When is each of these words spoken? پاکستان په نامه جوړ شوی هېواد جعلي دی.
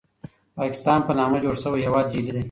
پاکستان 0.57 0.99
په 1.07 1.11
نامه 1.19 1.37
جوړ 1.43 1.55
شوی 1.63 1.85
هېواد 1.87 2.05
جعلي 2.13 2.31
دی. 2.35 2.39